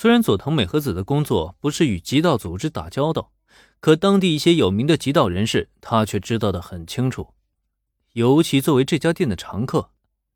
[0.00, 3.32] 虽然佐藤美和子的工作不是与极道组织打交道，
[3.80, 7.34] 可当地一些有名的极道人士，他却知道的很清楚。
[8.14, 9.90] 尤其作为这家店的常客，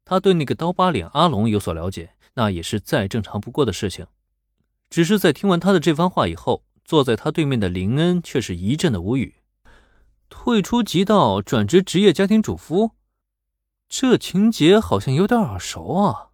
[0.05, 4.07] 他对那个刀疤脸阿龙有所了解，那也是再正常不过的事情。
[4.91, 9.37] 只是在听完他的这番话以后，坐在他对面的林恩却是一阵的无语。
[10.29, 12.91] 退出极道，转职职业家庭主妇，
[13.89, 16.33] 这情节好像有点耳熟啊。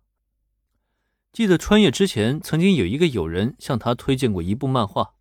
[1.32, 5.14] 记得穿越之前，曾经有一个友人向他推荐过一部漫画，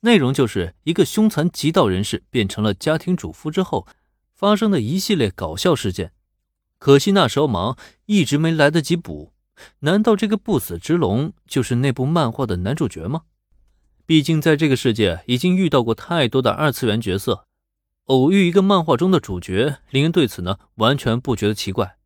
[0.00, 3.86] 内容就是一个凶残极道人士变成了家庭主妇之后
[4.34, 6.12] 发生的一系列搞笑事件。
[6.78, 9.32] 可惜那时候忙，一直没来得及补。
[9.80, 13.22] 难道这个不死之龙就是那部漫画的男主角吗？
[14.06, 17.44] 毕竟在这个世界已经遇到过太多的二次元角色，
[18.06, 21.98] 偶遇一个漫画中的主角，林恩对此呢完全不觉得奇怪，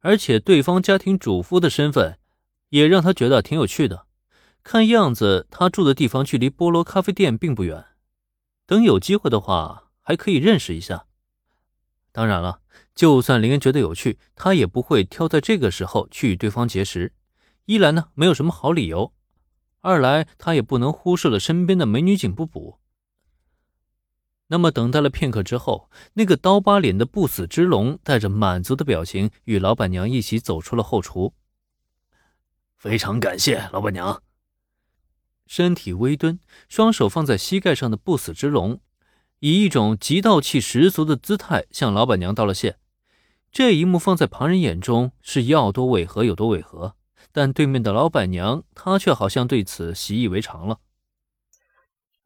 [0.00, 2.18] 而且对方家庭主妇的身份。
[2.70, 4.06] 也让他觉得挺有趣的。
[4.62, 7.84] 看样子他住的地方距离菠萝咖啡店并不远，
[8.66, 11.06] 等有机会的话还可以认识一下。
[12.12, 12.60] 当然了，
[12.94, 17.12] 就算林恩觉得有趣，他也不会挑在这个时候去与对方结识。
[17.66, 19.12] 一来呢，没有什么好理由；
[19.80, 22.80] 二来他也不能忽视了身边的美女警不补。
[24.48, 31.32] 那么等待了片刻之后，那个刀疤脸的不死之龙带着满足的表情，与老板娘一起走出了后厨。
[32.80, 34.22] 非常感谢老板娘。
[35.46, 38.80] 身体微蹲，双手放在膝盖上的不死之龙，
[39.40, 42.78] 以一种极道气十足的姿态向老板娘道了谢。
[43.52, 46.96] 这一幕放在旁人眼中是要多违和有多违和，
[47.32, 50.78] 但对面的老板娘她却好像对此习以为常了。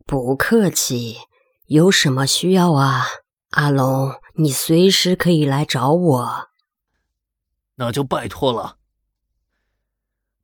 [0.07, 1.17] 不客气，
[1.67, 3.07] 有什么需要啊，
[3.51, 6.49] 阿龙，你随时可以来找我。
[7.75, 8.77] 那就拜托了。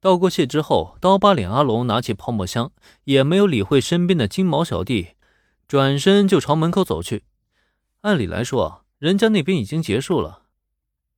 [0.00, 2.72] 道过谢之后，刀疤脸阿龙拿起泡沫箱，
[3.04, 5.08] 也没有理会身边的金毛小弟，
[5.68, 7.24] 转身就朝门口走去。
[8.00, 10.44] 按理来说，人家那边已经结束了，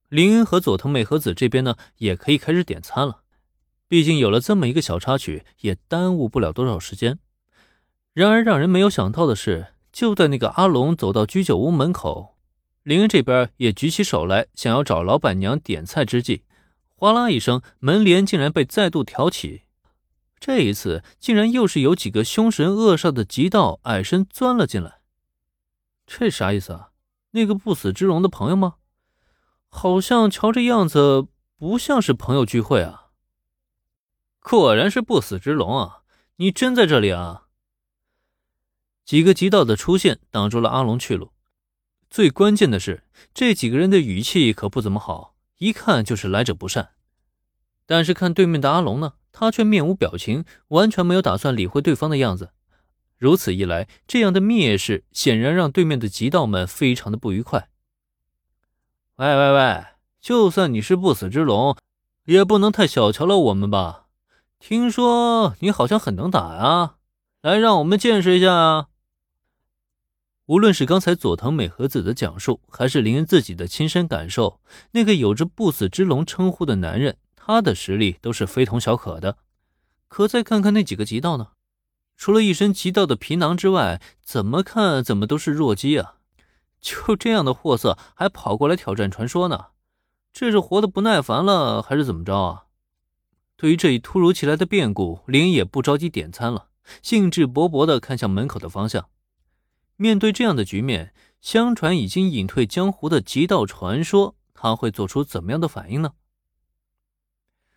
[0.09, 3.21] 林恩和佐藤美和子这边呢，也可以开始点餐了。
[3.87, 7.21] 毕竟有了这么一个小插曲，也耽误不了多少时间。
[8.13, 12.37] 然而让人没有想到的是，就在那个阿龙走到居酒屋门口，
[12.83, 16.43] 林恩这边也举起手来，想要找老板娘点菜之际。
[17.03, 19.63] 哗啦一声，门帘竟然被再度挑起。
[20.39, 25.01] 这一次，竟然又是有几个凶神恶煞的极道矮身钻了进来。
[26.07, 26.91] 这啥意思啊？
[27.33, 28.75] 那个不死之龙的朋友吗？
[29.67, 31.27] 好像瞧这样子，
[31.59, 33.09] 不像是朋友聚会啊。
[34.39, 36.03] 果然是不死之龙啊！
[36.37, 37.49] 你真在这里啊？
[39.05, 41.33] 几个极道的出现挡住了阿龙去路。
[42.09, 43.03] 最关键的是，
[43.35, 45.32] 这几个人的语气可不怎么好。
[45.63, 46.89] 一看就是来者不善，
[47.87, 52.51] 但是看对面的阿龙呢，他却面无表情，完全没有打算理会对方的样子。
[53.17, 57.69] 如此一来，这样的蔑视显然让对面的极道们非常的不愉快。
[59.15, 59.85] 喂喂喂，
[60.21, 61.77] 就算你是不死之龙，
[62.25, 64.07] 也不能太小瞧了我们吧？
[64.59, 66.97] 听说你好像很能打啊，
[67.41, 68.89] 来让我们见识一下啊！
[70.53, 79.39] 无论是刚才佐藤美和子的讲述，还是林恩自己的亲身感受，那个有着不死之龙称呼的男人，他的实力都是非同小可的。
[80.09, 81.53] 可再看看那几个极道呢？
[82.19, 86.17] 除了一身极道的皮囊之外，怎么看怎么都是弱鸡啊！
[86.83, 89.69] 就这样的货色，还跑过来挑战传说呢？
[90.35, 92.65] 这是活得不耐烦了，还是怎么着啊？
[93.57, 96.67] 对于这一突如其来的变故，林也不着急点餐了，
[97.01, 99.07] 兴致勃勃地看向门口的方向。
[100.03, 106.15] 面对这样的局面，相传已经隐退江湖的极道传说，他会做出怎么样的反应呢？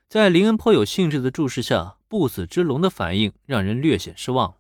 [0.10, 4.56] 在林恩颇有兴致的注视下，不死之龙的反应让人略显失望。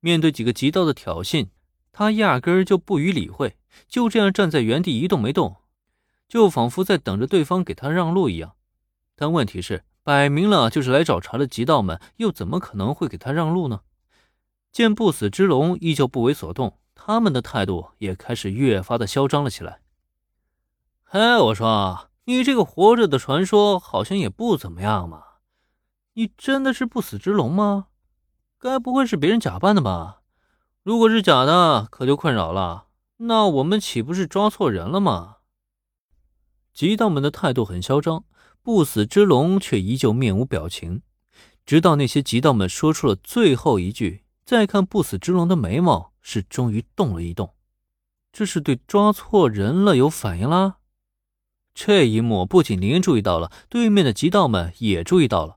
[0.00, 1.50] 面对几个极道的挑衅，
[1.92, 5.58] 他压根就不予理会，就这样站在原地一动没动，
[6.26, 8.56] 就仿佛在等着对方给他让路一样。
[9.14, 13.82] 但问题是，摆明了就是来找茬的极道们，又怎么可能会给他让路呢？
[14.72, 16.78] 见不死之龙依旧不为所动。
[17.02, 19.80] 他们的态度也开始越发的嚣张了起来。
[21.02, 25.22] 嘿，我说，你这个活着的传说好像也不怎么样嘛。
[26.12, 27.86] 你真的是不死之龙吗？
[28.58, 30.20] 该不会是别人假扮的吧？
[30.82, 32.88] 如果是假的，可就困扰了。
[33.16, 35.36] 那我们岂不是抓错人了吗？
[36.74, 38.24] 极道们的态度很嚣张，
[38.60, 41.00] 不死之龙却依旧面无表情。
[41.64, 46.09] 直到那些极道们说出了最后一句，再看不死之龙的眉毛。
[46.20, 47.54] 是终于动了一动，
[48.32, 50.76] 这是对抓错人了有反应啦。
[51.74, 55.56] 这一幕不仅林恩注意到了，对面的极道们也注意到了。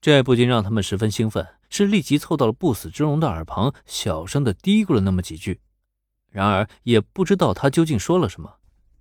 [0.00, 5.60] 这不禁让他们十分兴奋，是立即凑到了不死之龙的耳旁，小声的嘀咕了那么几句。
[6.30, 8.56] 然而也不知道他究竟说了什么。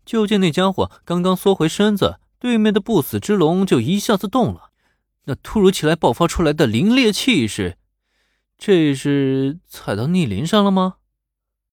[0.06, 4.72] 就见那家伙刚刚缩回身子，对面的不死之龙就一下子动了。
[5.26, 7.78] 那突如其来爆发出来的凌冽气势，
[8.58, 10.97] 这是踩到逆鳞上了吗？